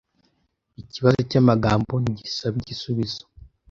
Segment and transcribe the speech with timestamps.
[0.81, 3.21] Ikibazo cyamagambo ntigisaba igisubizo.